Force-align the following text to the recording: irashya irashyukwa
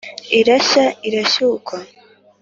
irashya 0.39 0.85
irashyukwa 1.07 1.77